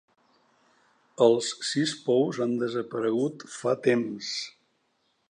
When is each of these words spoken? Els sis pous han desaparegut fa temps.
Els 1.25 1.49
sis 1.71 1.93
pous 2.07 2.39
han 2.47 2.55
desaparegut 2.63 3.47
fa 3.59 3.77
temps. 3.91 4.33